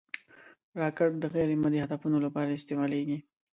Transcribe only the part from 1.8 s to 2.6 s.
هدفونو لپاره هم